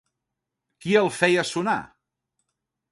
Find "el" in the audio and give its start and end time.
1.03-1.11